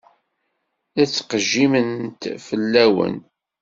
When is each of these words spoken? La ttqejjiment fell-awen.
La 0.95 1.03
ttqejjiment 1.07 2.19
fell-awen. 2.45 3.15